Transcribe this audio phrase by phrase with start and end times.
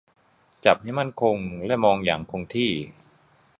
[0.65, 2.71] จับให้มั่นคงและมองอย่างคงที่